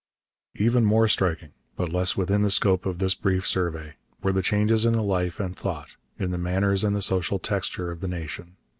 [0.55, 3.93] Even more striking, but less within the scope of this brief survey,
[4.23, 7.91] were the changes in the life and thought, in the manners and the social texture
[7.91, 8.55] of the nation.